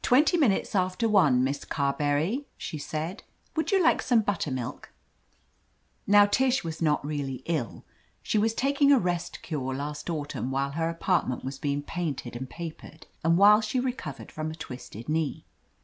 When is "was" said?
6.62-6.80, 8.38-8.54, 11.44-11.58